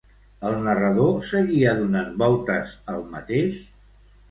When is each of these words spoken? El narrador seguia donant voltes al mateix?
El 0.47 0.55
narrador 0.67 1.13
seguia 1.33 1.75
donant 1.81 2.09
voltes 2.23 2.75
al 2.97 3.07
mateix? 3.15 3.63